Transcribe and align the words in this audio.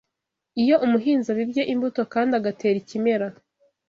Iyo 0.61 0.75
umuhinzi 0.85 1.27
abibye 1.33 1.63
imbuto 1.73 2.01
kandi 2.13 2.31
agatera 2.39 2.75
ikimera 2.79 3.27